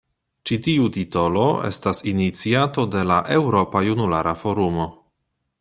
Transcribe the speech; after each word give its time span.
Ĉi 0.49 0.55
tiu 0.67 0.87
titolo 0.95 1.43
estas 1.69 2.01
iniciato 2.13 2.87
de 2.97 3.07
la 3.13 3.21
Eŭropa 3.39 3.85
Junulara 3.89 4.37
Forumo. 4.45 4.93